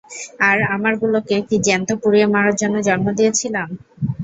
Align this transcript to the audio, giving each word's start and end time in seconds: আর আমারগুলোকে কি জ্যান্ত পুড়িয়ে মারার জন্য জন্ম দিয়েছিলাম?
আর 0.47 0.57
আমারগুলোকে 0.75 1.35
কি 1.47 1.55
জ্যান্ত 1.65 1.89
পুড়িয়ে 2.01 2.27
মারার 2.33 2.55
জন্য 2.61 2.75
জন্ম 2.87 3.07
দিয়েছিলাম? 3.17 3.67